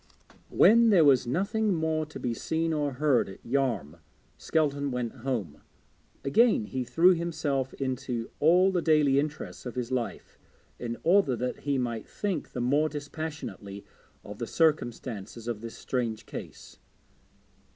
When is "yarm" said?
3.45-3.97